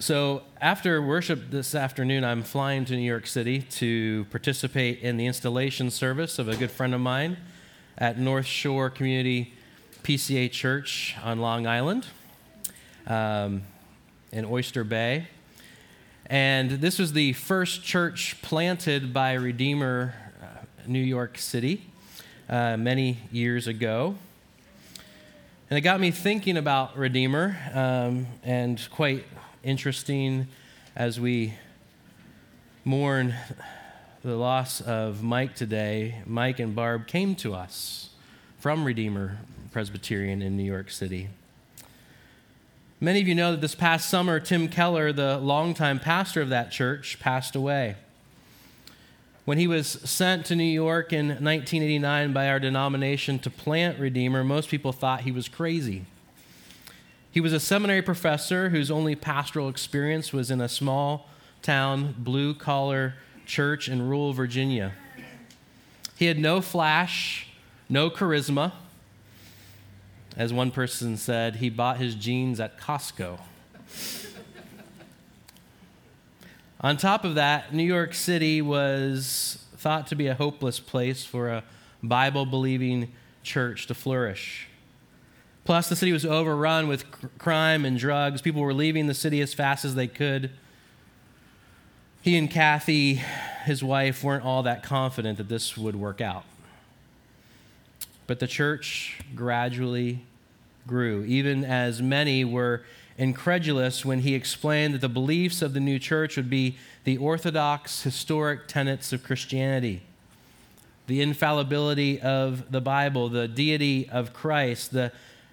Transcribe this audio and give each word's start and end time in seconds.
So, 0.00 0.44
after 0.62 1.02
worship 1.02 1.50
this 1.50 1.74
afternoon, 1.74 2.24
I'm 2.24 2.42
flying 2.42 2.86
to 2.86 2.96
New 2.96 3.02
York 3.02 3.26
City 3.26 3.60
to 3.72 4.24
participate 4.30 5.00
in 5.00 5.18
the 5.18 5.26
installation 5.26 5.90
service 5.90 6.38
of 6.38 6.48
a 6.48 6.56
good 6.56 6.70
friend 6.70 6.94
of 6.94 7.02
mine 7.02 7.36
at 7.98 8.18
North 8.18 8.46
Shore 8.46 8.88
Community 8.88 9.52
PCA 10.02 10.50
Church 10.50 11.16
on 11.22 11.40
Long 11.40 11.66
Island 11.66 12.06
um, 13.06 13.60
in 14.32 14.46
Oyster 14.46 14.84
Bay. 14.84 15.26
And 16.24 16.70
this 16.70 16.98
was 16.98 17.12
the 17.12 17.34
first 17.34 17.84
church 17.84 18.40
planted 18.40 19.12
by 19.12 19.34
Redeemer 19.34 20.14
uh, 20.42 20.46
New 20.86 20.98
York 20.98 21.36
City 21.36 21.84
uh, 22.48 22.78
many 22.78 23.18
years 23.30 23.66
ago. 23.66 24.16
And 25.68 25.76
it 25.76 25.82
got 25.82 26.00
me 26.00 26.10
thinking 26.10 26.56
about 26.56 26.96
Redeemer 26.96 27.54
um, 27.74 28.26
and 28.42 28.80
quite 28.90 29.26
interesting 29.62 30.48
as 30.96 31.20
we 31.20 31.54
mourn 32.84 33.34
the 34.22 34.36
loss 34.36 34.80
of 34.80 35.22
Mike 35.22 35.54
today. 35.54 36.22
Mike 36.26 36.58
and 36.58 36.74
Barb 36.74 37.06
came 37.06 37.34
to 37.36 37.54
us 37.54 38.10
from 38.58 38.84
Redeemer 38.84 39.38
Presbyterian 39.72 40.42
in 40.42 40.56
New 40.56 40.64
York 40.64 40.90
City. 40.90 41.28
Many 43.00 43.20
of 43.20 43.28
you 43.28 43.34
know 43.34 43.52
that 43.52 43.60
this 43.60 43.74
past 43.74 44.10
summer, 44.10 44.40
Tim 44.40 44.68
Keller, 44.68 45.12
the 45.12 45.38
longtime 45.38 46.00
pastor 46.00 46.42
of 46.42 46.50
that 46.50 46.70
church, 46.70 47.18
passed 47.18 47.56
away. 47.56 47.96
When 49.46 49.56
he 49.58 49.66
was 49.66 49.86
sent 49.88 50.44
to 50.46 50.56
New 50.56 50.64
York 50.64 51.12
in 51.12 51.28
1989 51.28 52.32
by 52.32 52.48
our 52.48 52.60
denomination 52.60 53.38
to 53.40 53.50
plant 53.50 53.98
Redeemer, 53.98 54.44
most 54.44 54.68
people 54.68 54.92
thought 54.92 55.22
he 55.22 55.32
was 55.32 55.48
crazy. 55.48 56.04
He 57.32 57.40
was 57.40 57.52
a 57.52 57.60
seminary 57.60 58.02
professor 58.02 58.70
whose 58.70 58.90
only 58.90 59.14
pastoral 59.14 59.68
experience 59.68 60.32
was 60.32 60.50
in 60.50 60.60
a 60.60 60.68
small 60.68 61.28
town, 61.62 62.14
blue 62.18 62.54
collar 62.54 63.14
church 63.46 63.88
in 63.88 64.08
rural 64.08 64.32
Virginia. 64.32 64.92
He 66.16 66.26
had 66.26 66.38
no 66.38 66.60
flash, 66.60 67.46
no 67.88 68.10
charisma. 68.10 68.72
As 70.36 70.52
one 70.52 70.70
person 70.70 71.16
said, 71.16 71.56
he 71.56 71.70
bought 71.70 71.98
his 71.98 72.14
jeans 72.14 72.58
at 72.58 72.78
Costco. 72.78 73.38
On 76.80 76.96
top 76.96 77.24
of 77.24 77.36
that, 77.36 77.74
New 77.74 77.84
York 77.84 78.14
City 78.14 78.60
was 78.62 79.64
thought 79.76 80.06
to 80.08 80.16
be 80.16 80.26
a 80.26 80.34
hopeless 80.34 80.80
place 80.80 81.24
for 81.24 81.48
a 81.48 81.62
Bible 82.02 82.46
believing 82.46 83.12
church 83.42 83.86
to 83.86 83.94
flourish. 83.94 84.69
Plus, 85.70 85.88
the 85.88 85.94
city 85.94 86.10
was 86.10 86.26
overrun 86.26 86.88
with 86.88 87.04
crime 87.38 87.84
and 87.84 87.96
drugs. 87.96 88.42
People 88.42 88.60
were 88.60 88.74
leaving 88.74 89.06
the 89.06 89.14
city 89.14 89.40
as 89.40 89.54
fast 89.54 89.84
as 89.84 89.94
they 89.94 90.08
could. 90.08 90.50
He 92.22 92.36
and 92.36 92.50
Kathy, 92.50 93.22
his 93.66 93.80
wife, 93.80 94.24
weren't 94.24 94.44
all 94.44 94.64
that 94.64 94.82
confident 94.82 95.38
that 95.38 95.48
this 95.48 95.76
would 95.76 95.94
work 95.94 96.20
out. 96.20 96.42
But 98.26 98.40
the 98.40 98.48
church 98.48 99.20
gradually 99.36 100.24
grew, 100.88 101.22
even 101.22 101.64
as 101.64 102.02
many 102.02 102.44
were 102.44 102.82
incredulous 103.16 104.04
when 104.04 104.22
he 104.22 104.34
explained 104.34 104.94
that 104.94 105.02
the 105.02 105.08
beliefs 105.08 105.62
of 105.62 105.72
the 105.72 105.78
new 105.78 106.00
church 106.00 106.36
would 106.36 106.50
be 106.50 106.78
the 107.04 107.16
orthodox, 107.16 108.02
historic 108.02 108.66
tenets 108.66 109.12
of 109.12 109.22
Christianity 109.22 110.02
the 111.10 111.20
infallibility 111.20 112.20
of 112.20 112.70
the 112.70 112.80
Bible, 112.80 113.28
the 113.28 113.48
deity 113.48 114.08
of 114.10 114.32
Christ, 114.32 114.92
the 114.92 115.10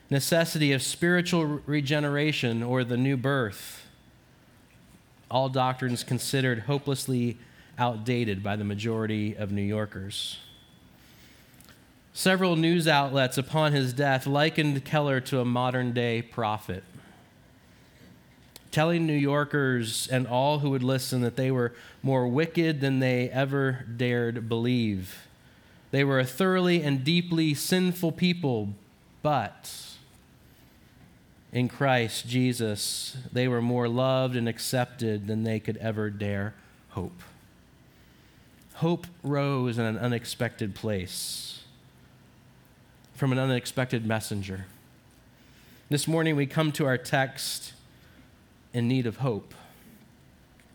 necessity 0.10 0.72
of 0.72 0.82
spiritual 0.82 1.46
regeneration 1.66 2.64
or 2.64 2.84
the 2.84 2.98
new 2.98 3.18
birth. 3.18 3.86
All 5.30 5.50
doctrines 5.50 6.04
considered 6.04 6.60
hopelessly 6.60 7.38
outdated 7.78 8.42
by 8.42 8.56
the 8.56 8.64
majority 8.64 9.36
of 9.36 9.52
New 9.52 9.62
Yorkers. 9.62 10.38
Several 12.14 12.56
news 12.56 12.88
outlets 12.88 13.38
upon 13.38 13.74
his 13.74 13.94
death 13.94 14.26
likened 14.26 14.84
Keller 14.84 15.20
to 15.22 15.40
a 15.40 15.46
modern 15.46 15.92
day 15.92 16.22
prophet, 16.22 16.84
telling 18.72 19.06
New 19.06 19.14
Yorkers 19.14 20.08
and 20.08 20.26
all 20.26 20.60
who 20.60 20.72
would 20.72 20.82
listen 20.82 21.22
that 21.22 21.36
they 21.36 21.52
were 21.52 21.74
more 22.02 22.28
wicked 22.28 22.82
than 22.82 23.00
they 23.00 23.30
ever 23.30 23.86
dared 23.96 24.50
believe. 24.50 25.28
They 25.92 26.04
were 26.04 26.20
a 26.20 26.26
thoroughly 26.26 26.82
and 26.82 27.04
deeply 27.04 27.54
sinful 27.54 28.14
people, 28.14 28.70
but 29.22 29.97
in 31.58 31.68
Christ 31.68 32.28
Jesus, 32.28 33.18
they 33.34 33.48
were 33.48 33.64
more 33.64 33.90
loved 33.90 34.36
and 34.36 34.48
accepted 34.48 35.26
than 35.26 35.44
they 35.44 35.60
could 35.60 35.76
ever 35.78 36.12
dare 36.12 36.54
hope. 36.90 37.20
Hope 38.76 39.08
rose 39.24 39.80
in 39.80 39.86
an 39.86 39.98
unexpected 39.98 40.76
place 40.76 41.64
from 43.16 43.32
an 43.32 43.40
unexpected 43.40 44.06
messenger. 44.06 44.68
This 45.90 46.08
morning, 46.08 46.36
we 46.36 46.46
come 46.46 46.72
to 46.74 46.86
our 46.86 46.96
text 46.96 47.74
in 48.72 48.88
need 48.88 49.08
of 49.08 49.18
hope. 49.18 49.56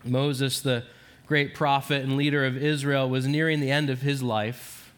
Moses, 0.03 0.61
the 0.61 0.83
great 1.29 1.55
prophet 1.55 2.03
and 2.03 2.17
leader 2.17 2.45
of 2.45 2.57
Israel, 2.57 3.09
was 3.09 3.25
nearing 3.25 3.61
the 3.61 3.71
end 3.71 3.89
of 3.89 4.03
his 4.03 4.21
life. 4.21 4.93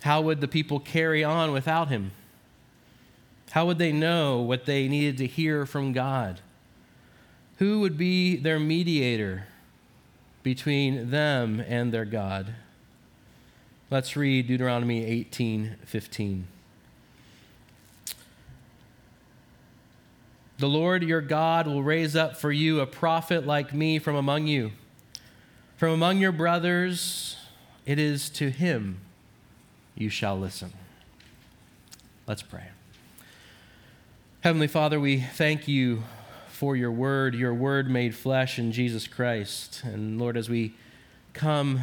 How 0.00 0.20
would 0.20 0.40
the 0.40 0.48
people 0.48 0.80
carry 0.80 1.22
on 1.22 1.52
without 1.52 1.86
him? 1.86 2.10
How 3.50 3.66
would 3.66 3.78
they 3.78 3.92
know 3.92 4.40
what 4.40 4.64
they 4.64 4.88
needed 4.88 5.18
to 5.18 5.26
hear 5.26 5.66
from 5.66 5.92
God? 5.92 6.40
Who 7.58 7.80
would 7.80 7.98
be 7.98 8.36
their 8.36 8.58
mediator 8.58 9.46
between 10.42 11.10
them 11.10 11.60
and 11.66 11.92
their 11.92 12.04
God? 12.04 12.54
Let's 13.90 14.16
read 14.16 14.46
Deuteronomy 14.46 15.04
18 15.04 15.76
15. 15.84 16.46
The 20.58 20.68
Lord 20.68 21.02
your 21.02 21.22
God 21.22 21.66
will 21.66 21.82
raise 21.82 22.14
up 22.14 22.36
for 22.36 22.52
you 22.52 22.80
a 22.80 22.86
prophet 22.86 23.46
like 23.46 23.74
me 23.74 23.98
from 23.98 24.14
among 24.14 24.46
you. 24.46 24.72
From 25.76 25.90
among 25.90 26.18
your 26.18 26.32
brothers, 26.32 27.36
it 27.86 27.98
is 27.98 28.28
to 28.30 28.50
him 28.50 29.00
you 29.96 30.10
shall 30.10 30.38
listen. 30.38 30.72
Let's 32.26 32.42
pray. 32.42 32.68
Heavenly 34.42 34.68
Father, 34.68 34.98
we 34.98 35.20
thank 35.20 35.68
you 35.68 36.02
for 36.48 36.74
your 36.74 36.90
word, 36.90 37.34
your 37.34 37.52
word 37.52 37.90
made 37.90 38.14
flesh 38.14 38.58
in 38.58 38.72
Jesus 38.72 39.06
Christ. 39.06 39.82
And 39.84 40.18
Lord, 40.18 40.34
as 40.38 40.48
we 40.48 40.74
come 41.34 41.82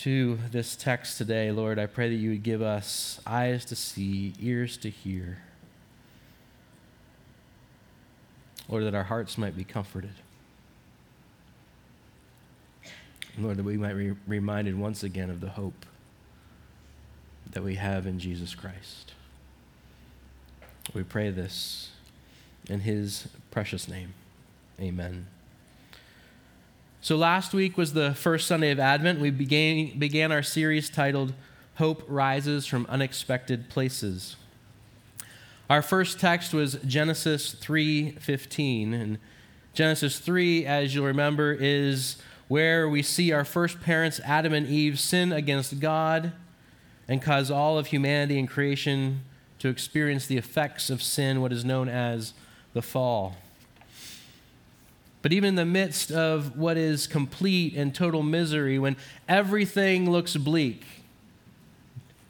to 0.00 0.38
this 0.50 0.76
text 0.76 1.16
today, 1.16 1.50
Lord, 1.50 1.78
I 1.78 1.86
pray 1.86 2.10
that 2.10 2.16
you 2.16 2.28
would 2.28 2.42
give 2.42 2.60
us 2.60 3.22
eyes 3.26 3.64
to 3.64 3.74
see, 3.74 4.34
ears 4.38 4.76
to 4.76 4.90
hear. 4.90 5.38
Lord, 8.68 8.84
that 8.84 8.94
our 8.94 9.04
hearts 9.04 9.38
might 9.38 9.56
be 9.56 9.64
comforted. 9.64 10.12
Lord, 13.38 13.56
that 13.56 13.64
we 13.64 13.78
might 13.78 13.94
be 13.94 14.12
reminded 14.26 14.78
once 14.78 15.02
again 15.02 15.30
of 15.30 15.40
the 15.40 15.48
hope 15.48 15.86
that 17.50 17.64
we 17.64 17.76
have 17.76 18.06
in 18.06 18.18
Jesus 18.18 18.54
Christ. 18.54 19.14
We 20.94 21.02
pray 21.02 21.30
this 21.30 21.90
in 22.68 22.80
his 22.80 23.28
precious 23.50 23.88
name. 23.88 24.14
Amen. 24.80 25.26
So 27.00 27.16
last 27.16 27.52
week 27.52 27.76
was 27.76 27.92
the 27.92 28.14
first 28.14 28.46
Sunday 28.46 28.70
of 28.70 28.78
Advent. 28.78 29.20
We 29.20 29.30
began, 29.30 29.98
began 29.98 30.32
our 30.32 30.42
series 30.42 30.90
titled 30.90 31.32
Hope 31.76 32.04
Rises 32.08 32.66
from 32.66 32.86
Unexpected 32.88 33.68
Places. 33.68 34.36
Our 35.68 35.82
first 35.82 36.20
text 36.20 36.54
was 36.54 36.78
Genesis 36.86 37.54
3:15 37.54 38.94
and 38.94 39.18
Genesis 39.74 40.18
3 40.20 40.64
as 40.64 40.94
you'll 40.94 41.06
remember 41.06 41.52
is 41.52 42.16
where 42.48 42.88
we 42.88 43.02
see 43.02 43.32
our 43.32 43.44
first 43.44 43.80
parents 43.80 44.20
Adam 44.24 44.52
and 44.52 44.66
Eve 44.66 44.98
sin 44.98 45.32
against 45.32 45.80
God 45.80 46.32
and 47.08 47.20
cause 47.20 47.50
all 47.50 47.78
of 47.78 47.88
humanity 47.88 48.38
and 48.38 48.48
creation 48.48 49.22
to 49.58 49.68
experience 49.68 50.26
the 50.26 50.36
effects 50.36 50.90
of 50.90 51.02
sin, 51.02 51.40
what 51.40 51.52
is 51.52 51.64
known 51.64 51.88
as 51.88 52.34
the 52.72 52.82
fall. 52.82 53.36
But 55.22 55.32
even 55.32 55.48
in 55.48 55.54
the 55.56 55.64
midst 55.64 56.12
of 56.12 56.56
what 56.56 56.76
is 56.76 57.06
complete 57.06 57.74
and 57.74 57.94
total 57.94 58.22
misery, 58.22 58.78
when 58.78 58.96
everything 59.28 60.08
looks 60.10 60.36
bleak, 60.36 60.84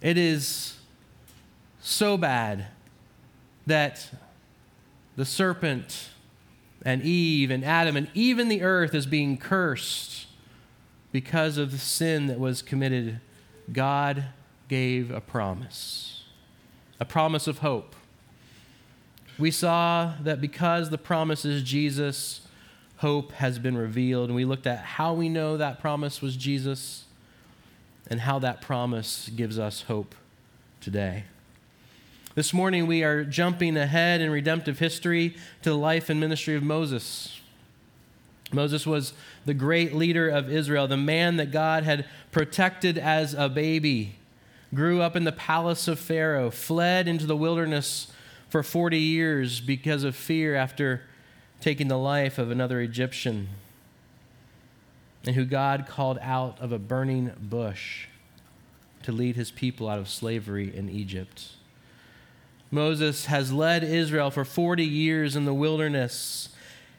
it 0.00 0.17
is 0.17 0.76
so 1.81 2.17
bad 2.17 2.67
that 3.67 4.08
the 5.17 5.25
serpent 5.25 6.11
and 6.84 7.02
Eve 7.02 7.50
and 7.50 7.64
Adam 7.64 7.96
and 7.96 8.08
even 8.14 8.49
the 8.49 8.62
earth 8.62 8.94
is 8.94 9.06
being 9.06 9.37
cursed 9.37 10.26
because 11.12 11.58
of 11.58 11.73
the 11.73 11.78
sin 11.78 12.26
that 12.26 12.38
was 12.38 12.62
committed. 12.62 13.20
God 13.73 14.26
gave 14.69 15.11
a 15.11 15.20
promise 15.20 16.15
a 16.98 17.04
promise 17.04 17.46
of 17.46 17.58
hope. 17.58 17.94
we 19.38 19.50
saw 19.50 20.14
that 20.22 20.40
because 20.40 20.88
the 20.88 20.98
promise 20.98 21.44
is 21.44 21.62
Jesus, 21.62 22.46
hope 22.98 23.32
has 23.32 23.58
been 23.58 23.76
revealed. 23.76 24.28
And 24.28 24.37
we 24.37 24.44
looked 24.44 24.66
at 24.66 24.78
how 24.78 25.12
we 25.12 25.28
know 25.28 25.56
that 25.56 25.78
promise 25.81 26.22
was 26.22 26.37
Jesus 26.37 27.04
and 28.08 28.20
how 28.20 28.38
that 28.38 28.62
promise 28.62 29.28
gives 29.34 29.58
us 29.58 29.82
hope 29.82 30.14
today. 30.81 31.25
This 32.34 32.52
morning, 32.52 32.87
we 32.87 33.02
are 33.02 33.25
jumping 33.25 33.76
ahead 33.76 34.20
in 34.20 34.31
redemptive 34.31 34.78
history 34.78 35.37
to 35.62 35.70
the 35.70 35.76
life 35.76 36.08
and 36.08 36.20
ministry 36.20 36.54
of 36.54 36.62
Moses. 36.62 37.40
Moses 38.52 38.87
was 38.87 39.12
the 39.44 39.54
great 39.54 39.94
leader 39.94 40.28
of 40.28 40.50
Israel, 40.50 40.87
the 40.87 40.96
man 40.96 41.37
that 41.37 41.50
God 41.50 41.84
had 41.84 42.06
protected 42.31 42.99
as 42.99 43.34
a 43.34 43.49
baby, 43.49 44.16
grew 44.76 45.00
up 45.00 45.17
in 45.17 45.25
the 45.25 45.32
palace 45.32 45.88
of 45.88 45.99
Pharaoh, 45.99 46.50
fled 46.50 47.08
into 47.08 47.26
the 47.26 47.37
wilderness 47.37 48.12
for 48.49 48.62
40 48.62 48.99
years 48.99 49.61
because 49.61 50.05
of 50.05 50.14
fear 50.14 50.55
after 50.55 51.02
taking 51.61 51.88
the 51.88 51.99
life 51.99 52.38
of 52.38 52.50
another 52.50 52.81
Egyptian, 52.81 53.49
and 55.25 55.34
who 55.34 55.44
God 55.44 55.87
called 55.88 56.19
out 56.20 56.61
of 56.61 56.70
a 56.70 56.78
burning 56.78 57.32
bush 57.40 58.06
to 59.02 59.11
lead 59.11 59.37
his 59.37 59.50
people 59.50 59.88
out 59.88 59.99
of 59.99 60.08
slavery 60.08 60.75
in 60.75 60.88
Egypt. 60.88 61.49
Moses 62.70 63.26
has 63.26 63.52
led 63.52 63.82
Israel 63.82 64.31
for 64.31 64.44
40 64.44 64.84
years 64.84 65.37
in 65.37 65.44
the 65.44 65.55
wilderness. 65.55 66.50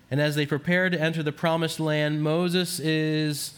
And 0.10 0.22
as 0.22 0.36
they 0.36 0.46
prepare 0.46 0.90
to 0.90 1.00
enter 1.00 1.22
the 1.22 1.34
promised 1.34 1.80
land, 1.80 2.24
Moses 2.24 2.80
is 2.80 3.54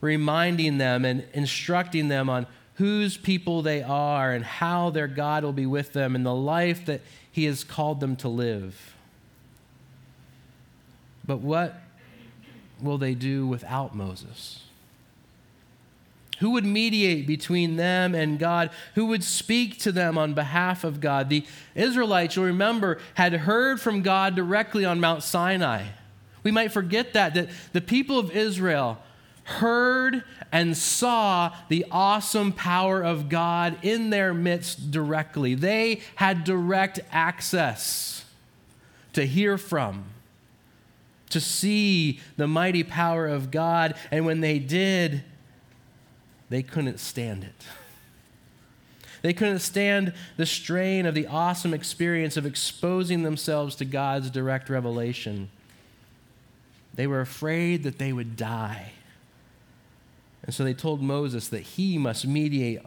reminding 0.00 0.78
them 0.78 1.04
and 1.04 1.24
instructing 1.34 2.08
them 2.08 2.30
on 2.30 2.46
whose 2.80 3.18
people 3.18 3.60
they 3.60 3.82
are 3.82 4.32
and 4.32 4.42
how 4.42 4.88
their 4.88 5.06
God 5.06 5.44
will 5.44 5.52
be 5.52 5.66
with 5.66 5.92
them 5.92 6.16
and 6.16 6.24
the 6.24 6.34
life 6.34 6.86
that 6.86 7.02
he 7.30 7.44
has 7.44 7.62
called 7.62 8.00
them 8.00 8.16
to 8.16 8.26
live. 8.26 8.94
But 11.26 11.40
what 11.40 11.78
will 12.80 12.96
they 12.96 13.14
do 13.14 13.46
without 13.46 13.94
Moses? 13.94 14.62
Who 16.38 16.52
would 16.52 16.64
mediate 16.64 17.26
between 17.26 17.76
them 17.76 18.14
and 18.14 18.38
God? 18.38 18.70
Who 18.94 19.04
would 19.06 19.24
speak 19.24 19.78
to 19.80 19.92
them 19.92 20.16
on 20.16 20.32
behalf 20.32 20.82
of 20.82 21.02
God? 21.02 21.28
The 21.28 21.44
Israelites, 21.74 22.34
you'll 22.34 22.46
remember, 22.46 22.98
had 23.12 23.34
heard 23.34 23.78
from 23.78 24.00
God 24.00 24.34
directly 24.34 24.86
on 24.86 25.00
Mount 25.00 25.22
Sinai. 25.22 25.84
We 26.42 26.50
might 26.50 26.72
forget 26.72 27.12
that, 27.12 27.34
that 27.34 27.50
the 27.74 27.82
people 27.82 28.18
of 28.18 28.30
Israel 28.30 28.96
heard 29.50 30.24
and 30.52 30.76
saw 30.76 31.54
the 31.68 31.86
awesome 31.90 32.52
power 32.52 33.02
of 33.02 33.28
God 33.28 33.78
in 33.82 34.10
their 34.10 34.32
midst 34.32 34.90
directly. 34.90 35.54
They 35.54 36.00
had 36.16 36.44
direct 36.44 37.00
access 37.10 38.24
to 39.12 39.26
hear 39.26 39.58
from, 39.58 40.04
to 41.30 41.40
see 41.40 42.20
the 42.36 42.48
mighty 42.48 42.82
power 42.82 43.26
of 43.26 43.50
God. 43.50 43.94
And 44.10 44.24
when 44.24 44.40
they 44.40 44.58
did, 44.58 45.22
they 46.48 46.62
couldn't 46.62 46.98
stand 46.98 47.44
it. 47.44 47.66
They 49.22 49.32
couldn't 49.32 49.58
stand 49.58 50.14
the 50.36 50.46
strain 50.46 51.04
of 51.06 51.14
the 51.14 51.26
awesome 51.26 51.74
experience 51.74 52.36
of 52.36 52.46
exposing 52.46 53.22
themselves 53.22 53.76
to 53.76 53.84
God's 53.84 54.30
direct 54.30 54.70
revelation. 54.70 55.50
They 56.94 57.06
were 57.06 57.20
afraid 57.20 57.82
that 57.82 57.98
they 57.98 58.12
would 58.12 58.36
die. 58.36 58.92
And 60.42 60.54
so 60.54 60.64
they 60.64 60.74
told 60.74 61.02
Moses 61.02 61.48
that 61.48 61.62
he 61.62 61.98
must 61.98 62.26
mediate 62.26 62.80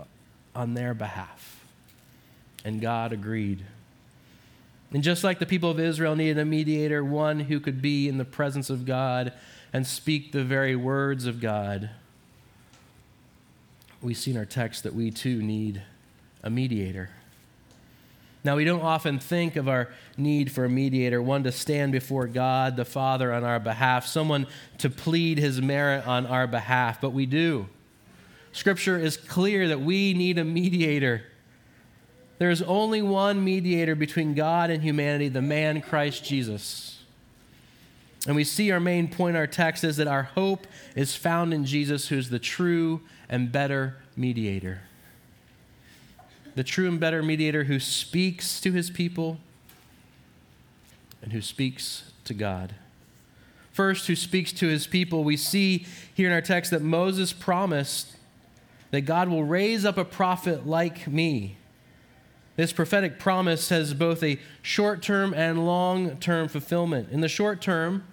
on 0.55 0.73
their 0.73 0.93
behalf. 0.93 1.63
And 2.65 2.81
God 2.81 3.11
agreed. 3.13 3.63
And 4.91 5.03
just 5.03 5.23
like 5.23 5.39
the 5.39 5.45
people 5.45 5.71
of 5.71 5.79
Israel 5.79 6.15
needed 6.15 6.37
a 6.37 6.45
mediator, 6.45 7.03
one 7.03 7.41
who 7.41 7.59
could 7.59 7.81
be 7.81 8.07
in 8.07 8.17
the 8.17 8.25
presence 8.25 8.69
of 8.69 8.85
God 8.85 9.33
and 9.71 9.87
speak 9.87 10.31
the 10.31 10.43
very 10.43 10.75
words 10.75 11.25
of 11.25 11.41
God, 11.41 11.89
we 14.01 14.13
see 14.13 14.31
in 14.31 14.37
our 14.37 14.45
text 14.45 14.83
that 14.83 14.93
we 14.93 15.09
too 15.09 15.41
need 15.41 15.81
a 16.43 16.49
mediator. 16.49 17.09
Now, 18.45 18.57
we 18.57 18.65
don't 18.65 18.81
often 18.81 19.19
think 19.19 19.55
of 19.55 19.69
our 19.69 19.89
need 20.17 20.51
for 20.51 20.65
a 20.65 20.69
mediator, 20.69 21.21
one 21.21 21.43
to 21.43 21.51
stand 21.51 21.93
before 21.93 22.27
God 22.27 22.75
the 22.75 22.83
Father 22.83 23.31
on 23.31 23.45
our 23.45 23.59
behalf, 23.59 24.05
someone 24.05 24.47
to 24.79 24.89
plead 24.89 25.37
his 25.37 25.61
merit 25.61 26.05
on 26.05 26.25
our 26.25 26.45
behalf, 26.45 26.99
but 26.99 27.11
we 27.11 27.25
do. 27.25 27.67
Scripture 28.51 28.99
is 28.99 29.15
clear 29.15 29.69
that 29.69 29.79
we 29.79 30.13
need 30.13 30.37
a 30.37 30.43
mediator. 30.43 31.23
There 32.37 32.51
is 32.51 32.61
only 32.61 33.01
one 33.01 33.43
mediator 33.43 33.95
between 33.95 34.33
God 34.33 34.69
and 34.69 34.83
humanity, 34.83 35.29
the 35.29 35.41
man 35.41 35.81
Christ 35.81 36.25
Jesus. 36.25 37.01
And 38.27 38.35
we 38.35 38.43
see 38.43 38.71
our 38.71 38.79
main 38.79 39.07
point, 39.07 39.37
our 39.37 39.47
text 39.47 39.85
is 39.85 39.97
that 39.97 40.07
our 40.07 40.23
hope 40.23 40.67
is 40.95 41.15
found 41.15 41.53
in 41.53 41.65
Jesus, 41.65 42.09
who 42.09 42.17
is 42.17 42.29
the 42.29 42.39
true 42.39 43.01
and 43.29 43.51
better 43.51 43.97
mediator. 44.17 44.81
The 46.55 46.63
true 46.63 46.87
and 46.87 46.99
better 46.99 47.23
mediator 47.23 47.63
who 47.63 47.79
speaks 47.79 48.61
to 48.61 48.71
his 48.71 48.89
people 48.89 49.39
and 51.21 51.31
who 51.31 51.41
speaks 51.41 52.11
to 52.25 52.33
God. 52.33 52.75
First, 53.71 54.05
who 54.05 54.15
speaks 54.15 54.51
to 54.53 54.67
his 54.67 54.85
people, 54.85 55.23
we 55.23 55.35
see 55.35 55.87
here 56.13 56.27
in 56.27 56.33
our 56.33 56.41
text 56.41 56.69
that 56.71 56.83
Moses 56.83 57.33
promised 57.33 58.15
that 58.91 59.01
God 59.01 59.29
will 59.29 59.43
raise 59.43 59.83
up 59.83 59.97
a 59.97 60.05
prophet 60.05 60.67
like 60.67 61.07
me. 61.07 61.57
This 62.55 62.71
prophetic 62.71 63.17
promise 63.17 63.69
has 63.69 63.95
both 63.95 64.21
a 64.21 64.37
short 64.61 65.01
term 65.01 65.33
and 65.33 65.65
long 65.65 66.17
term 66.17 66.47
fulfillment. 66.47 67.09
In 67.09 67.21
the 67.21 67.27
short 67.27 67.61
term, 67.61 68.03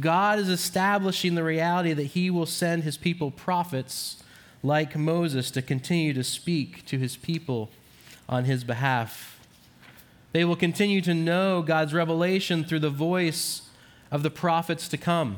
God 0.00 0.38
is 0.38 0.48
establishing 0.48 1.34
the 1.34 1.44
reality 1.44 1.92
that 1.92 2.04
he 2.04 2.30
will 2.30 2.46
send 2.46 2.82
his 2.82 2.96
people 2.96 3.30
prophets 3.30 4.22
like 4.64 4.96
Moses 4.96 5.50
to 5.52 5.62
continue 5.62 6.14
to 6.14 6.24
speak 6.24 6.86
to 6.86 6.98
his 6.98 7.16
people 7.16 7.70
on 8.28 8.44
his 8.44 8.64
behalf. 8.64 9.38
They 10.32 10.44
will 10.44 10.56
continue 10.56 11.02
to 11.02 11.12
know 11.12 11.62
God's 11.62 11.92
revelation 11.92 12.64
through 12.64 12.80
the 12.80 12.90
voice 12.90 13.68
of 14.10 14.22
the 14.22 14.30
prophets 14.30 14.88
to 14.88 14.96
come. 14.96 15.36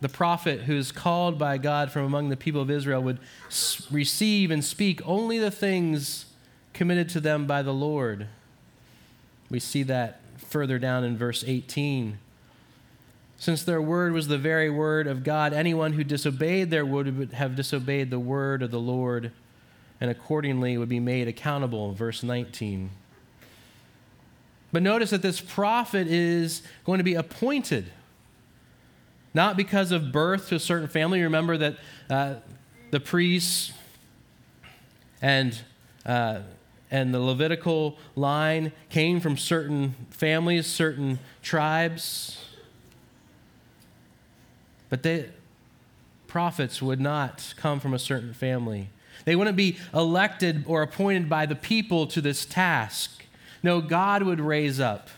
The 0.00 0.08
prophet 0.08 0.62
who 0.62 0.76
is 0.76 0.92
called 0.92 1.38
by 1.38 1.58
God 1.58 1.90
from 1.90 2.04
among 2.04 2.28
the 2.28 2.36
people 2.36 2.62
of 2.62 2.70
Israel 2.70 3.02
would 3.02 3.18
receive 3.90 4.50
and 4.50 4.64
speak 4.64 5.00
only 5.04 5.38
the 5.38 5.50
things 5.50 6.26
committed 6.72 7.08
to 7.10 7.20
them 7.20 7.46
by 7.46 7.62
the 7.62 7.74
Lord. 7.74 8.28
We 9.50 9.58
see 9.58 9.82
that 9.84 10.20
further 10.38 10.78
down 10.78 11.04
in 11.04 11.16
verse 11.16 11.44
18. 11.46 12.18
Since 13.42 13.64
their 13.64 13.82
word 13.82 14.12
was 14.12 14.28
the 14.28 14.38
very 14.38 14.70
word 14.70 15.08
of 15.08 15.24
God, 15.24 15.52
anyone 15.52 15.94
who 15.94 16.04
disobeyed 16.04 16.70
their 16.70 16.86
word 16.86 17.18
would 17.18 17.32
have 17.32 17.56
disobeyed 17.56 18.08
the 18.08 18.20
word 18.20 18.62
of 18.62 18.70
the 18.70 18.78
Lord 18.78 19.32
and 20.00 20.08
accordingly 20.08 20.78
would 20.78 20.88
be 20.88 21.00
made 21.00 21.26
accountable. 21.26 21.90
Verse 21.90 22.22
19. 22.22 22.90
But 24.70 24.84
notice 24.84 25.10
that 25.10 25.22
this 25.22 25.40
prophet 25.40 26.06
is 26.06 26.62
going 26.84 26.98
to 26.98 27.04
be 27.04 27.14
appointed, 27.14 27.90
not 29.34 29.56
because 29.56 29.90
of 29.90 30.12
birth 30.12 30.48
to 30.50 30.54
a 30.54 30.60
certain 30.60 30.86
family. 30.86 31.20
Remember 31.20 31.56
that 31.56 31.78
uh, 32.08 32.34
the 32.92 33.00
priests 33.00 33.72
and 35.20 35.60
uh, 36.06 36.42
and 36.92 37.12
the 37.12 37.18
Levitical 37.18 37.98
line 38.14 38.70
came 38.88 39.18
from 39.18 39.36
certain 39.36 39.96
families, 40.10 40.68
certain 40.68 41.18
tribes. 41.42 42.38
But 44.92 45.02
the 45.02 45.30
prophets 46.26 46.82
would 46.82 47.00
not 47.00 47.54
come 47.56 47.80
from 47.80 47.94
a 47.94 47.98
certain 47.98 48.34
family. 48.34 48.90
They 49.24 49.34
wouldn't 49.34 49.56
be 49.56 49.78
elected 49.94 50.64
or 50.66 50.82
appointed 50.82 51.30
by 51.30 51.46
the 51.46 51.54
people 51.54 52.06
to 52.08 52.20
this 52.20 52.44
task. 52.44 53.24
No, 53.62 53.80
God 53.80 54.22
would 54.22 54.38
raise 54.38 54.78
up 54.78 55.08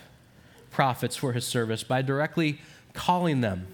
prophets 0.71 1.17
for 1.17 1.33
his 1.33 1.45
service 1.45 1.83
by 1.83 2.01
directly 2.01 2.61
calling 2.93 3.41
them. 3.41 3.67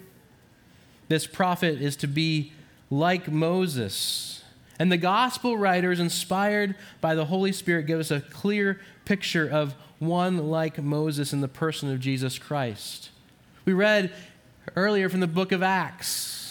This 1.08 1.27
prophet 1.27 1.79
is 1.79 1.96
to 1.98 2.08
be 2.08 2.51
like 2.89 3.31
Moses 3.31 4.43
and 4.79 4.91
the 4.91 4.98
gospel 4.98 5.55
writers, 5.55 6.00
inspired 6.00 6.74
by 7.00 7.13
the 7.13 7.25
Holy 7.25 7.51
Spirit, 7.51 7.86
give 7.86 8.00
us 8.00 8.10
a 8.10 8.22
clear 8.22 8.81
picture 9.05 9.48
of 9.48 9.75
one 10.00 10.50
like 10.50 10.81
Moses 10.81 11.31
in 11.31 11.41
the 11.41 11.48
person 11.48 11.91
of 11.91 12.00
Jesus 12.00 12.39
Christ. 12.39 13.12
We 13.65 13.74
read 13.74 14.12
earlier 14.75 15.10
from 15.10 15.20
the 15.20 15.27
book 15.27 15.51
of 15.51 15.63
Acts 15.63 16.41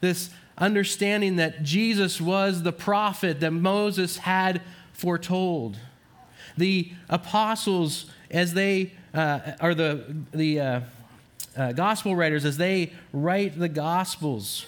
this 0.00 0.30
understanding 0.56 1.36
that 1.36 1.62
Jesus 1.62 2.20
was 2.20 2.62
the 2.62 2.72
prophet 2.72 3.40
that 3.40 3.52
Moses 3.52 4.18
had 4.18 4.62
foretold. 4.92 5.76
The 6.56 6.92
apostles, 7.08 8.06
as 8.30 8.54
they, 8.54 8.92
uh, 9.14 9.52
or 9.60 9.74
the, 9.74 10.16
the 10.32 10.60
uh, 10.60 10.80
uh, 11.56 11.72
gospel 11.72 12.16
writers, 12.16 12.44
as 12.44 12.56
they 12.56 12.92
write 13.12 13.58
the 13.58 13.68
gospels, 13.68 14.66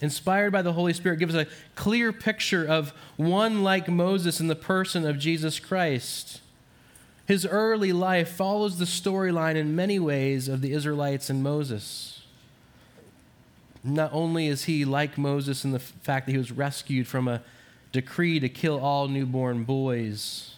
inspired 0.00 0.50
by 0.50 0.62
the 0.62 0.72
Holy 0.72 0.92
Spirit, 0.92 1.18
gives 1.18 1.34
a 1.34 1.46
clear 1.74 2.12
picture 2.12 2.66
of 2.66 2.92
one 3.16 3.62
like 3.62 3.88
Moses 3.88 4.40
in 4.40 4.48
the 4.48 4.56
person 4.56 5.06
of 5.06 5.18
Jesus 5.18 5.58
Christ. 5.58 6.40
His 7.32 7.46
early 7.46 7.94
life 7.94 8.28
follows 8.28 8.76
the 8.76 8.84
storyline 8.84 9.54
in 9.54 9.74
many 9.74 9.98
ways 9.98 10.48
of 10.48 10.60
the 10.60 10.74
Israelites 10.74 11.30
and 11.30 11.42
Moses. 11.42 12.26
Not 13.82 14.10
only 14.12 14.48
is 14.48 14.64
he 14.64 14.84
like 14.84 15.16
Moses 15.16 15.64
in 15.64 15.70
the 15.70 15.78
fact 15.78 16.26
that 16.26 16.32
he 16.32 16.36
was 16.36 16.52
rescued 16.52 17.08
from 17.08 17.28
a 17.28 17.40
decree 17.90 18.38
to 18.38 18.50
kill 18.50 18.78
all 18.78 19.08
newborn 19.08 19.64
boys, 19.64 20.56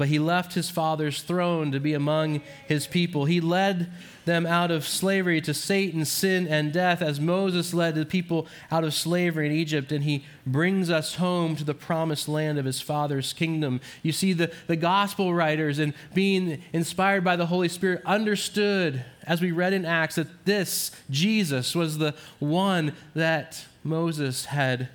but 0.00 0.08
he 0.08 0.18
left 0.18 0.54
his 0.54 0.70
father's 0.70 1.20
throne 1.20 1.70
to 1.72 1.78
be 1.78 1.92
among 1.92 2.40
his 2.66 2.86
people. 2.86 3.26
He 3.26 3.38
led 3.38 3.92
them 4.24 4.46
out 4.46 4.70
of 4.70 4.88
slavery 4.88 5.42
to 5.42 5.52
Satan, 5.52 6.06
sin, 6.06 6.48
and 6.48 6.72
death, 6.72 7.02
as 7.02 7.20
Moses 7.20 7.74
led 7.74 7.96
the 7.96 8.06
people 8.06 8.46
out 8.70 8.82
of 8.82 8.94
slavery 8.94 9.44
in 9.44 9.52
Egypt, 9.52 9.92
and 9.92 10.02
he 10.02 10.24
brings 10.46 10.88
us 10.88 11.16
home 11.16 11.54
to 11.54 11.64
the 11.64 11.74
promised 11.74 12.30
land 12.30 12.58
of 12.58 12.64
his 12.64 12.80
father's 12.80 13.34
kingdom. 13.34 13.78
You 14.02 14.12
see, 14.12 14.32
the, 14.32 14.50
the 14.68 14.76
gospel 14.76 15.34
writers 15.34 15.78
and 15.78 15.92
being 16.14 16.62
inspired 16.72 17.22
by 17.22 17.36
the 17.36 17.44
Holy 17.44 17.68
Spirit 17.68 18.00
understood, 18.06 19.04
as 19.24 19.42
we 19.42 19.52
read 19.52 19.74
in 19.74 19.84
Acts, 19.84 20.14
that 20.14 20.46
this, 20.46 20.92
Jesus, 21.10 21.74
was 21.74 21.98
the 21.98 22.14
one 22.38 22.94
that 23.12 23.66
Moses 23.84 24.46
had 24.46 24.88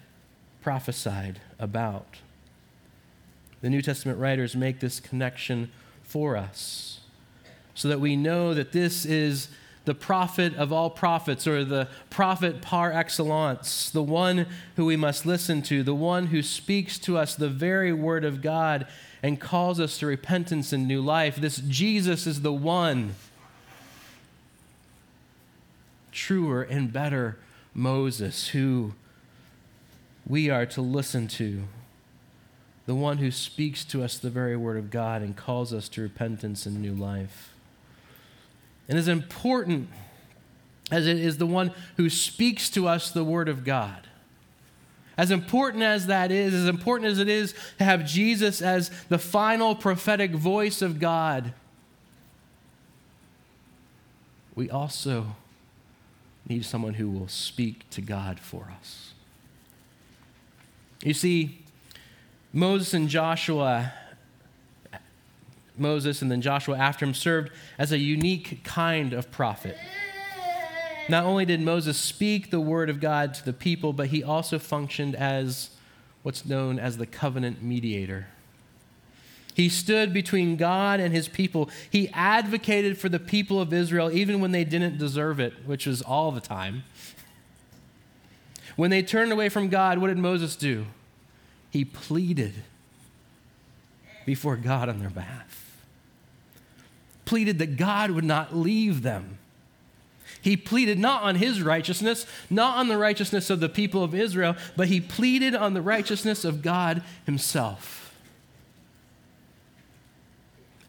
prophesied 0.63 1.41
about. 1.59 2.17
The 3.65 3.71
New 3.71 3.81
Testament 3.81 4.19
writers 4.19 4.55
make 4.55 4.79
this 4.79 4.99
connection 4.99 5.71
for 6.03 6.37
us 6.37 6.99
so 7.73 7.87
that 7.87 7.99
we 7.99 8.15
know 8.15 8.53
that 8.53 8.73
this 8.73 9.05
is 9.07 9.47
the 9.85 9.95
prophet 9.95 10.53
of 10.53 10.71
all 10.71 10.91
prophets, 10.91 11.47
or 11.47 11.65
the 11.65 11.87
prophet 12.11 12.61
par 12.61 12.91
excellence, 12.91 13.89
the 13.89 14.03
one 14.03 14.45
who 14.75 14.85
we 14.85 14.95
must 14.95 15.25
listen 15.25 15.63
to, 15.63 15.81
the 15.81 15.95
one 15.95 16.27
who 16.27 16.43
speaks 16.43 16.99
to 16.99 17.17
us 17.17 17.33
the 17.33 17.49
very 17.49 17.91
word 17.91 18.23
of 18.23 18.43
God 18.43 18.85
and 19.23 19.39
calls 19.39 19.79
us 19.79 19.97
to 19.97 20.05
repentance 20.05 20.71
and 20.71 20.87
new 20.87 21.01
life. 21.01 21.37
This 21.37 21.57
Jesus 21.57 22.27
is 22.27 22.43
the 22.43 22.53
one, 22.53 23.15
truer 26.11 26.61
and 26.61 26.93
better 26.93 27.39
Moses, 27.73 28.49
who 28.49 28.93
we 30.27 30.51
are 30.51 30.67
to 30.67 30.83
listen 30.83 31.27
to 31.29 31.63
the 32.85 32.95
one 32.95 33.17
who 33.17 33.31
speaks 33.31 33.83
to 33.85 34.03
us 34.03 34.17
the 34.17 34.29
very 34.29 34.55
word 34.55 34.77
of 34.77 34.91
God 34.91 35.21
and 35.21 35.35
calls 35.35 35.73
us 35.73 35.89
to 35.89 36.01
repentance 36.01 36.65
and 36.65 36.81
new 36.81 36.93
life. 36.93 37.53
And 38.87 38.97
as 38.97 39.07
important 39.07 39.89
as 40.91 41.07
it 41.07 41.17
is 41.17 41.37
the 41.37 41.47
one 41.47 41.71
who 41.97 42.09
speaks 42.09 42.69
to 42.71 42.87
us 42.87 43.09
the 43.09 43.23
word 43.23 43.49
of 43.49 43.63
God, 43.63 44.07
as 45.17 45.31
important 45.31 45.81
as 45.81 46.07
that 46.07 46.31
is, 46.31 46.53
as 46.53 46.67
important 46.67 47.09
as 47.09 47.19
it 47.19 47.29
is 47.29 47.55
to 47.77 47.83
have 47.83 48.05
Jesus 48.05 48.61
as 48.61 48.89
the 49.09 49.17
final 49.17 49.73
prophetic 49.73 50.31
voice 50.31 50.81
of 50.81 50.99
God, 50.99 51.53
we 54.53 54.69
also 54.69 55.35
need 56.47 56.65
someone 56.65 56.93
who 56.93 57.09
will 57.09 57.27
speak 57.27 57.89
to 57.89 58.01
God 58.01 58.39
for 58.39 58.71
us. 58.79 59.13
You 61.03 61.13
see, 61.13 61.64
Moses 62.55 62.93
and 62.93 63.09
Joshua, 63.09 63.91
Moses 65.77 66.21
and 66.21 66.31
then 66.31 66.41
Joshua 66.41 66.77
after 66.77 67.03
him, 67.03 67.13
served 67.13 67.51
as 67.77 67.91
a 67.91 67.97
unique 67.97 68.63
kind 68.63 69.11
of 69.11 69.29
prophet. 69.29 69.77
Not 71.09 71.25
only 71.25 71.43
did 71.43 71.59
Moses 71.59 71.97
speak 71.97 72.51
the 72.51 72.61
word 72.61 72.89
of 72.89 73.01
God 73.01 73.33
to 73.33 73.43
the 73.43 73.51
people, 73.51 73.91
but 73.91 74.07
he 74.07 74.23
also 74.23 74.57
functioned 74.57 75.15
as 75.17 75.71
what's 76.23 76.45
known 76.45 76.79
as 76.79 76.95
the 76.95 77.05
covenant 77.05 77.61
mediator. 77.61 78.27
He 79.53 79.67
stood 79.67 80.13
between 80.13 80.55
God 80.55 81.01
and 81.01 81.13
his 81.13 81.27
people. 81.27 81.69
He 81.89 82.07
advocated 82.13 82.97
for 82.97 83.09
the 83.09 83.19
people 83.19 83.59
of 83.59 83.73
Israel 83.73 84.09
even 84.13 84.39
when 84.39 84.53
they 84.53 84.63
didn't 84.63 84.97
deserve 84.97 85.41
it, 85.41 85.53
which 85.65 85.85
was 85.85 86.01
all 86.01 86.31
the 86.31 86.39
time. 86.39 86.85
When 88.77 88.91
they 88.91 89.03
turned 89.03 89.33
away 89.33 89.49
from 89.49 89.67
God, 89.67 89.97
what 89.97 90.07
did 90.07 90.17
Moses 90.17 90.55
do? 90.55 90.85
He 91.75 91.83
pleaded 91.83 92.53
before 94.25 94.55
God 94.55 94.87
on 94.87 94.99
their 94.99 95.09
behalf. 95.09 95.75
Pleaded 97.25 97.59
that 97.59 97.75
God 97.75 98.11
would 98.11 98.23
not 98.23 98.55
leave 98.55 99.01
them. 99.01 99.39
He 100.41 100.55
pleaded 100.55 100.97
not 100.97 101.23
on 101.23 101.35
his 101.35 101.61
righteousness, 101.61 102.25
not 102.49 102.77
on 102.77 102.87
the 102.87 102.97
righteousness 102.97 103.49
of 103.49 103.59
the 103.59 103.67
people 103.67 104.05
of 104.05 104.15
Israel, 104.15 104.55
but 104.77 104.87
he 104.87 105.01
pleaded 105.01 105.53
on 105.53 105.73
the 105.73 105.81
righteousness 105.81 106.45
of 106.45 106.61
God 106.61 107.03
himself. 107.25 108.04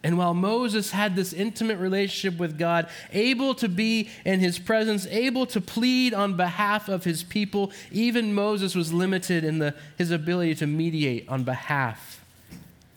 And 0.07 0.17
while 0.17 0.35
Moses 0.35 0.93
had 0.93 1.17
this 1.17 1.33
intimate 1.33 1.79
relationship 1.79 2.39
with 2.39 2.57
God, 2.57 2.89
able 3.13 3.57
to 3.57 3.69
be 3.69 4.09
in 4.25 4.39
his 4.39 4.57
presence, 4.57 5.05
able 5.09 5.47
to 5.47 5.61
plead 5.61 6.15
on 6.15 6.37
behalf 6.37 6.89
of 6.89 7.03
his 7.03 7.25
people, 7.25 7.73
even 7.91 8.33
Moses 8.33 8.77
was 8.77 8.93
limited 8.93 9.43
in 9.43 9.59
the, 9.59 9.75
his 9.99 10.13
ability 10.13 10.55
to 10.55 10.67
mediate 10.69 11.29
on 11.29 11.43
behalf 11.43 12.25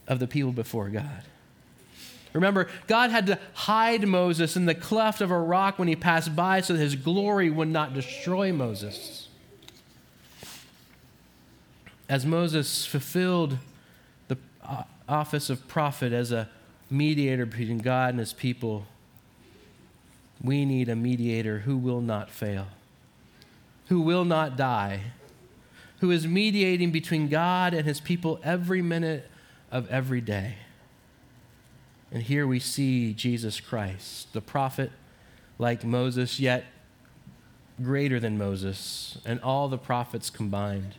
of 0.07 0.19
the 0.19 0.27
people 0.27 0.51
before 0.51 0.87
God. 0.89 1.23
Remember, 2.33 2.67
God 2.85 3.09
had 3.09 3.25
to 3.25 3.39
hide 3.55 4.07
Moses 4.07 4.55
in 4.55 4.67
the 4.67 4.75
cleft 4.75 5.19
of 5.19 5.31
a 5.31 5.39
rock 5.39 5.79
when 5.79 5.87
he 5.87 5.95
passed 5.95 6.35
by 6.35 6.61
so 6.61 6.73
that 6.73 6.79
his 6.79 6.95
glory 6.95 7.49
would 7.49 7.69
not 7.69 7.95
destroy 7.95 8.53
Moses. 8.53 9.29
As 12.07 12.23
Moses 12.23 12.85
fulfilled 12.85 13.57
the 14.27 14.37
uh, 14.63 14.83
office 15.07 15.49
of 15.49 15.67
prophet 15.67 16.13
as 16.13 16.31
a 16.31 16.47
mediator 16.89 17.45
between 17.45 17.79
God 17.79 18.11
and 18.11 18.19
his 18.19 18.33
people, 18.33 18.85
we 20.41 20.65
need 20.65 20.89
a 20.89 20.95
mediator 20.95 21.59
who 21.59 21.77
will 21.77 22.01
not 22.01 22.29
fail, 22.29 22.67
who 23.87 24.01
will 24.01 24.25
not 24.25 24.55
die, 24.55 25.01
who 25.99 26.11
is 26.11 26.25
mediating 26.25 26.91
between 26.91 27.27
God 27.27 27.73
and 27.73 27.85
his 27.85 27.99
people 27.99 28.39
every 28.43 28.81
minute 28.81 29.29
of 29.71 29.89
every 29.89 30.21
day. 30.21 30.55
And 32.11 32.23
here 32.23 32.47
we 32.47 32.59
see 32.59 33.13
Jesus 33.13 33.59
Christ, 33.59 34.33
the 34.33 34.41
prophet 34.41 34.91
like 35.59 35.83
Moses, 35.83 36.39
yet 36.39 36.65
greater 37.81 38.19
than 38.19 38.37
Moses 38.37 39.17
and 39.25 39.39
all 39.41 39.67
the 39.67 39.77
prophets 39.77 40.29
combined. 40.29 40.95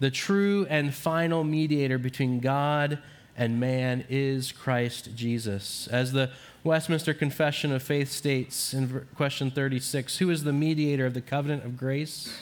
The 0.00 0.10
true 0.10 0.66
and 0.68 0.94
final 0.94 1.44
mediator 1.44 1.98
between 1.98 2.40
God 2.40 2.98
and 3.36 3.58
man 3.58 4.04
is 4.08 4.52
Christ 4.52 5.10
Jesus. 5.14 5.88
As 5.88 6.12
the 6.12 6.30
Westminster 6.62 7.12
Confession 7.12 7.72
of 7.72 7.82
Faith 7.82 8.10
states 8.10 8.72
in 8.72 9.06
question 9.16 9.50
36 9.50 10.18
Who 10.18 10.30
is 10.30 10.44
the 10.44 10.52
mediator 10.52 11.06
of 11.06 11.14
the 11.14 11.20
covenant 11.20 11.64
of 11.64 11.76
grace? 11.76 12.36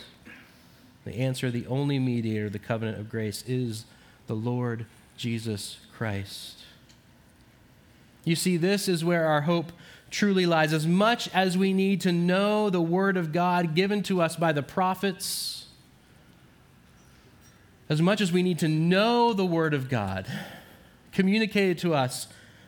The 1.05 1.17
answer 1.17 1.51
the 1.51 1.67
only 1.67 1.99
mediator 1.99 2.47
of 2.47 2.53
the 2.53 2.59
covenant 2.59 2.99
of 2.99 3.09
grace 3.09 3.43
is 3.47 3.85
the 4.27 4.35
Lord 4.35 4.87
Jesus 5.17 5.79
Christ. 5.97 6.59
You 8.25 8.37
see, 8.37 8.57
this 8.57 8.89
is 8.89 9.05
where 9.05 9.27
our 9.27 9.43
hope 9.43 9.73
truly 10.11 10.47
lies. 10.47 10.73
As 10.73 10.87
much 10.87 11.29
as 11.35 11.59
we 11.59 11.73
need 11.73 12.01
to 12.03 12.13
know 12.13 12.71
the 12.71 12.81
Word 12.81 13.17
of 13.17 13.33
God 13.33 13.75
given 13.75 14.03
to 14.05 14.21
us 14.21 14.37
by 14.37 14.53
the 14.53 14.63
prophets, 14.63 15.67
as 17.89 18.01
much 18.01 18.21
as 18.21 18.31
we 18.31 18.43
need 18.43 18.61
to 18.61 18.69
know 18.69 19.33
the 19.33 19.45
Word 19.45 19.75
of 19.75 19.89
God, 19.89 20.27
communicated 21.13 21.79
to 21.79 21.95
us 21.95 22.27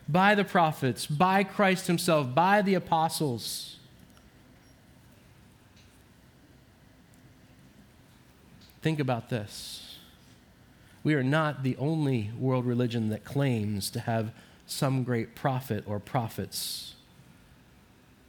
by 0.09 0.35
the 0.35 0.45
prophets, 0.45 1.07
by 1.07 1.45
Christ 1.45 1.87
Himself, 1.87 2.35
by 2.35 2.63
the 2.63 2.75
apostles. 2.75 3.77
Think 8.83 9.01
about 9.01 9.31
this. 9.31 9.97
We 11.03 11.15
are 11.15 11.23
not 11.23 11.63
the 11.63 11.77
only 11.79 12.31
world 12.39 12.67
religion 12.67 13.09
that 13.11 13.25
claims 13.25 13.91
to 13.91 14.01
have 14.01 14.33
some 14.67 15.05
great 15.05 15.35
prophet 15.35 15.85
or 15.87 15.99
prophets 15.99 16.95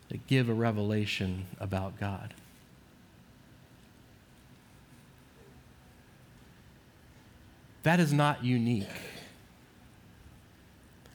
that 0.09 0.27
give 0.27 0.49
a 0.49 0.53
revelation 0.53 1.45
about 1.59 1.99
God. 1.99 2.33
That 7.83 7.99
is 7.99 8.11
not 8.11 8.43
unique. 8.43 8.87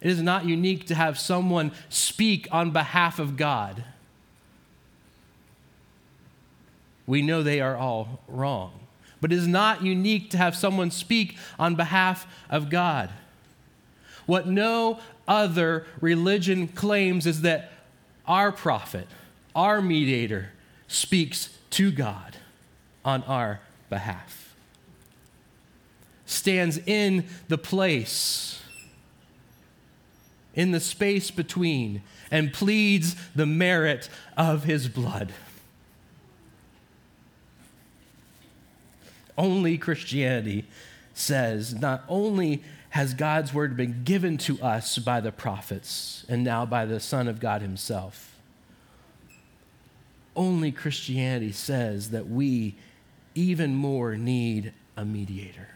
It 0.00 0.10
is 0.10 0.22
not 0.22 0.46
unique 0.46 0.86
to 0.86 0.94
have 0.94 1.18
someone 1.18 1.72
speak 1.88 2.48
on 2.50 2.70
behalf 2.70 3.18
of 3.18 3.36
God. 3.36 3.84
We 7.06 7.22
know 7.22 7.42
they 7.42 7.60
are 7.60 7.76
all 7.76 8.20
wrong. 8.28 8.72
But 9.20 9.32
it 9.32 9.36
is 9.36 9.46
not 9.46 9.82
unique 9.82 10.30
to 10.30 10.38
have 10.38 10.56
someone 10.56 10.90
speak 10.90 11.36
on 11.58 11.74
behalf 11.74 12.26
of 12.48 12.70
God. 12.70 13.10
What 14.26 14.46
no 14.46 15.00
other 15.28 15.86
religion 16.00 16.68
claims 16.68 17.26
is 17.26 17.42
that 17.42 17.72
our 18.26 18.50
prophet, 18.52 19.06
our 19.54 19.82
mediator, 19.82 20.52
speaks 20.88 21.50
to 21.70 21.90
God 21.90 22.36
on 23.04 23.22
our 23.24 23.60
behalf, 23.90 24.54
stands 26.24 26.78
in 26.78 27.26
the 27.48 27.58
place 27.58 28.62
in 30.54 30.72
the 30.72 30.80
space 30.80 31.30
between 31.30 32.02
and 32.30 32.52
pleads 32.52 33.14
the 33.34 33.46
merit 33.46 34.08
of 34.36 34.64
his 34.64 34.88
blood. 34.88 35.32
Only 39.38 39.78
Christianity 39.78 40.66
says 41.14 41.74
not 41.74 42.04
only 42.08 42.62
has 42.90 43.14
God's 43.14 43.54
word 43.54 43.76
been 43.76 44.02
given 44.04 44.36
to 44.38 44.60
us 44.60 44.98
by 44.98 45.20
the 45.20 45.32
prophets 45.32 46.26
and 46.28 46.42
now 46.42 46.66
by 46.66 46.84
the 46.84 47.00
Son 47.00 47.28
of 47.28 47.40
God 47.40 47.62
himself, 47.62 48.36
only 50.36 50.72
Christianity 50.72 51.52
says 51.52 52.10
that 52.10 52.28
we 52.28 52.76
even 53.34 53.74
more 53.74 54.16
need 54.16 54.72
a 54.96 55.04
mediator. 55.04 55.68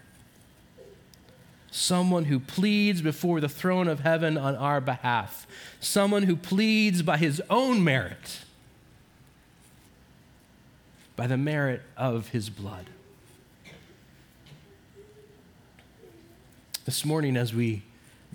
Someone 1.76 2.26
who 2.26 2.38
pleads 2.38 3.02
before 3.02 3.40
the 3.40 3.48
throne 3.48 3.88
of 3.88 3.98
heaven 3.98 4.38
on 4.38 4.54
our 4.54 4.80
behalf. 4.80 5.44
Someone 5.80 6.22
who 6.22 6.36
pleads 6.36 7.02
by 7.02 7.16
his 7.16 7.42
own 7.50 7.82
merit, 7.82 8.42
by 11.16 11.26
the 11.26 11.36
merit 11.36 11.82
of 11.96 12.28
his 12.28 12.48
blood. 12.48 12.90
This 16.84 17.04
morning, 17.04 17.36
as 17.36 17.52
we 17.52 17.82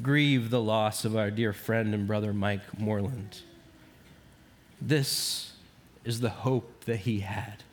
grieve 0.02 0.50
the 0.50 0.62
loss 0.62 1.06
of 1.06 1.16
our 1.16 1.32
dear 1.32 1.54
friend 1.54 1.94
and 1.94 2.06
brother 2.06 2.34
Mike 2.34 2.78
Moreland, 2.78 3.40
this 4.82 5.54
is 6.04 6.20
the 6.20 6.30
hope 6.30 6.84
that 6.84 6.98
he 6.98 7.22
had 7.22 7.64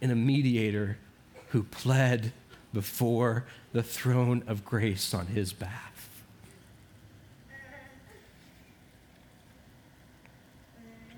in 0.00 0.10
a 0.10 0.16
mediator 0.16 0.98
who 1.50 1.62
pled 1.62 2.32
before 2.72 3.44
the 3.72 3.82
throne 3.82 4.42
of 4.46 4.64
grace 4.64 5.12
on 5.14 5.26
his 5.26 5.52
behalf. 5.52 6.08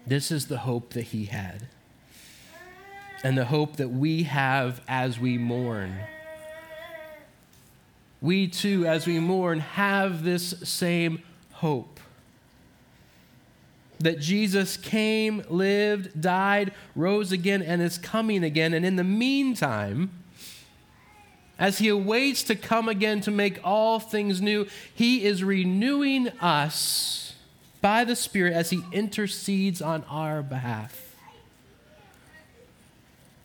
This 0.07 0.31
is 0.31 0.47
the 0.47 0.59
hope 0.59 0.95
that 0.95 1.03
he 1.03 1.27
had, 1.27 1.69
and 3.23 3.39
the 3.39 3.45
hope 3.45 3.77
that 3.77 3.89
we 3.89 4.25
have 4.25 4.81
as 4.89 5.19
we 5.19 5.39
mourn. 5.39 5.97
We 8.21 8.49
too, 8.49 8.87
as 8.87 9.07
we 9.07 9.21
mourn, 9.21 9.61
have 9.61 10.25
this 10.25 10.55
same 10.65 11.23
hope 11.53 12.01
that 14.01 14.19
Jesus 14.19 14.77
came, 14.77 15.45
lived, 15.49 16.21
died, 16.21 16.73
rose 16.97 17.31
again, 17.31 17.63
and 17.63 17.81
is 17.81 17.99
coming 17.99 18.43
again. 18.43 18.75
And 18.75 18.85
in 18.85 18.97
the 18.97 19.05
meantime, 19.05 20.11
as 21.63 21.79
he 21.79 21.87
awaits 21.87 22.43
to 22.43 22.57
come 22.57 22.89
again 22.89 23.21
to 23.21 23.31
make 23.31 23.61
all 23.63 24.01
things 24.01 24.43
new, 24.43 24.67
he 24.93 25.25
is 25.25 25.45
renewing 25.45 26.27
us 26.41 27.35
by 27.81 28.03
the 28.03 28.17
Spirit 28.17 28.53
as 28.53 28.71
he 28.71 28.83
intercedes 28.91 29.81
on 29.81 30.03
our 30.11 30.43
behalf. 30.43 31.15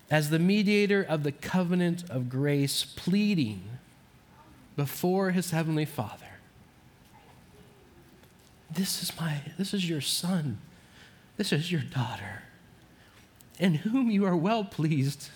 As 0.10 0.32
the 0.32 0.40
mediator 0.40 1.04
of 1.04 1.22
the 1.22 1.32
covenant 1.32 2.10
of 2.10 2.28
grace, 2.28 2.84
pleading 2.84 3.62
before 4.76 5.30
his 5.30 5.52
heavenly 5.52 5.86
Father. 5.86 6.40
This 8.72 9.04
is 9.04 9.16
my 9.20 9.42
this 9.60 9.76
is 9.76 9.88
your 9.88 10.02
son. 10.02 10.58
This 11.36 11.54
is 11.54 11.72
your 11.72 11.82
daughter, 11.82 12.42
in 13.60 13.76
whom 13.76 14.10
you 14.10 14.26
are 14.26 14.36
well 14.36 14.64
pleased. 14.64 15.30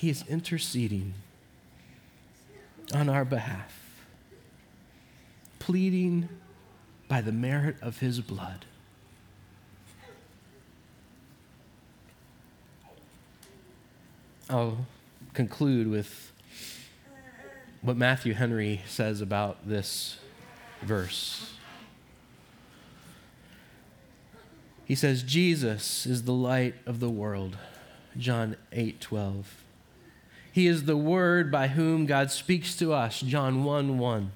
He 0.00 0.08
is 0.08 0.24
interceding 0.30 1.12
on 2.94 3.10
our 3.10 3.26
behalf, 3.26 3.78
pleading 5.58 6.30
by 7.06 7.20
the 7.20 7.32
merit 7.32 7.76
of 7.82 7.98
his 7.98 8.20
blood. 8.20 8.64
I'll 14.48 14.86
conclude 15.34 15.86
with 15.86 16.32
what 17.82 17.98
Matthew 17.98 18.32
Henry 18.32 18.80
says 18.86 19.20
about 19.20 19.68
this 19.68 20.16
verse. 20.80 21.52
He 24.86 24.94
says, 24.94 25.22
Jesus 25.22 26.06
is 26.06 26.22
the 26.22 26.32
light 26.32 26.76
of 26.86 27.00
the 27.00 27.10
world. 27.10 27.58
John 28.16 28.56
8 28.72 28.98
12. 28.98 29.64
He 30.52 30.66
is 30.66 30.84
the 30.84 30.96
word 30.96 31.50
by 31.50 31.68
whom 31.68 32.06
God 32.06 32.30
speaks 32.30 32.76
to 32.76 32.92
us. 32.92 33.20
John 33.20 33.64
1 33.64 33.98
1. 33.98 34.32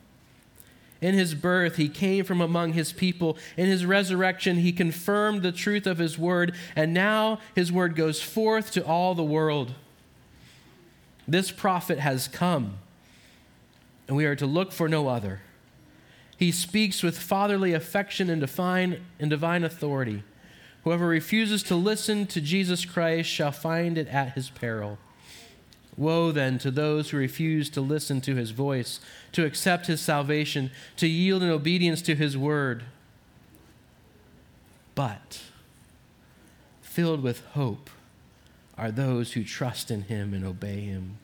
In 1.00 1.14
his 1.14 1.35
birth, 1.35 1.77
he 1.77 1.88
came 1.88 2.24
from 2.24 2.40
among 2.40 2.72
his 2.72 2.92
people. 2.92 3.37
In 3.59 3.66
his 3.66 3.85
resurrection, 3.85 4.57
he 4.57 4.72
confirmed 4.72 5.42
the 5.42 5.53
truth 5.53 5.87
of 5.87 5.98
his 5.98 6.18
word. 6.18 6.55
And 6.74 6.94
now 6.94 7.40
his 7.55 7.70
word 7.70 7.94
goes 7.94 8.22
forth 8.22 8.70
to 8.72 8.87
all 8.87 9.14
the 9.14 9.22
world. 9.22 9.74
This 11.27 11.50
prophet 11.50 11.98
has 11.98 12.29
come, 12.29 12.79
and 14.09 14.16
we 14.16 14.27
are 14.27 14.37
to 14.37 14.46
look 14.46 14.72
for 14.72 14.88
no 14.88 15.09
other. 15.09 15.40
He 16.37 16.50
speaks 16.53 17.03
with 17.03 17.18
fatherly 17.18 17.72
affection 17.72 18.29
and 18.29 18.40
divine, 18.40 19.05
and 19.18 19.31
divine 19.31 19.64
authority. 19.64 20.22
Whoever 20.85 21.07
refuses 21.07 21.62
to 21.64 21.77
listen 21.77 22.27
to 22.27 22.40
Jesus 22.40 22.85
Christ 22.85 23.29
shall 23.29 23.53
find 23.53 23.96
it 23.96 24.09
at 24.09 24.33
his 24.33 24.50
peril. 24.50 24.98
Woe 25.96 26.33
then 26.33 26.59
to 26.59 26.70
those 26.70 27.11
who 27.11 27.16
refuse 27.16 27.70
to 27.70 27.80
listen 27.80 28.20
to 28.22 28.35
his 28.35 28.50
voice, 28.50 29.00
to 29.33 29.44
accept 29.44 29.87
his 29.87 30.00
salvation, 30.00 30.70
to 30.96 31.07
yield 31.07 31.42
in 31.42 31.50
obedience 31.50 32.02
to 32.02 32.16
his 32.16 32.37
word. 32.37 32.85
But 34.94 35.40
filled 36.80 37.22
with 37.22 37.44
hope 37.46 37.90
are 38.76 38.90
those 38.90 39.33
who 39.33 39.44
trust 39.44 39.90
in 39.90 40.02
him 40.02 40.35
and 40.35 40.44
obey 40.44 40.80
him. 40.80 41.18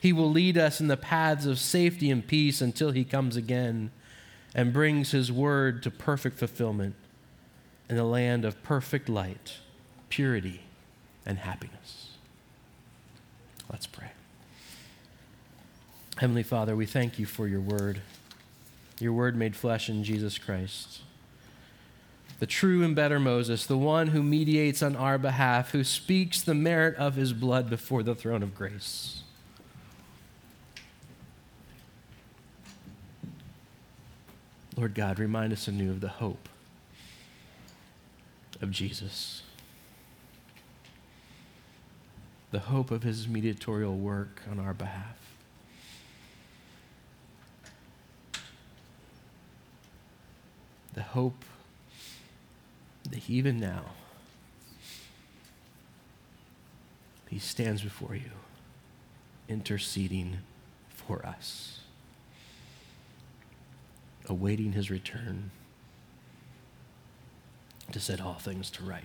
He 0.00 0.12
will 0.12 0.30
lead 0.30 0.56
us 0.56 0.80
in 0.80 0.88
the 0.88 0.96
paths 0.96 1.46
of 1.46 1.58
safety 1.58 2.10
and 2.10 2.26
peace 2.26 2.60
until 2.60 2.92
he 2.92 3.04
comes 3.04 3.36
again 3.36 3.90
and 4.54 4.72
brings 4.72 5.10
his 5.10 5.32
word 5.32 5.82
to 5.82 5.90
perfect 5.90 6.38
fulfillment 6.38 6.94
in 7.88 7.96
the 7.96 8.04
land 8.04 8.44
of 8.44 8.62
perfect 8.62 9.08
light, 9.08 9.56
purity, 10.08 10.62
and 11.26 11.38
happiness. 11.38 12.07
Let's 13.70 13.86
pray. 13.86 14.10
Heavenly 16.16 16.42
Father, 16.42 16.74
we 16.74 16.86
thank 16.86 17.18
you 17.18 17.26
for 17.26 17.46
your 17.46 17.60
word, 17.60 18.00
your 18.98 19.12
word 19.12 19.36
made 19.36 19.54
flesh 19.54 19.88
in 19.88 20.02
Jesus 20.02 20.38
Christ. 20.38 21.00
The 22.40 22.46
true 22.46 22.84
and 22.84 22.94
better 22.94 23.20
Moses, 23.20 23.66
the 23.66 23.78
one 23.78 24.08
who 24.08 24.22
mediates 24.22 24.82
on 24.82 24.96
our 24.96 25.18
behalf, 25.18 25.72
who 25.72 25.84
speaks 25.84 26.40
the 26.40 26.54
merit 26.54 26.96
of 26.96 27.14
his 27.14 27.32
blood 27.32 27.68
before 27.68 28.02
the 28.02 28.14
throne 28.14 28.42
of 28.42 28.54
grace. 28.54 29.22
Lord 34.76 34.94
God, 34.94 35.18
remind 35.18 35.52
us 35.52 35.66
anew 35.66 35.90
of 35.90 36.00
the 36.00 36.08
hope 36.08 36.48
of 38.60 38.70
Jesus 38.70 39.42
the 42.50 42.60
hope 42.60 42.90
of 42.90 43.02
his 43.02 43.28
mediatorial 43.28 43.96
work 43.96 44.42
on 44.50 44.58
our 44.58 44.72
behalf. 44.72 45.16
The 50.94 51.02
hope 51.02 51.44
that 53.10 53.28
even 53.28 53.60
now 53.60 53.84
he 57.28 57.38
stands 57.38 57.82
before 57.82 58.14
you, 58.14 58.30
interceding 59.48 60.38
for 60.88 61.24
us, 61.24 61.80
awaiting 64.26 64.72
his 64.72 64.90
return 64.90 65.50
to 67.92 68.00
set 68.00 68.20
all 68.20 68.34
things 68.34 68.70
to 68.70 68.82
right. 68.82 69.04